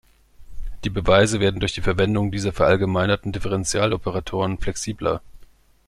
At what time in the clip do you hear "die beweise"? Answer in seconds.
0.83-1.39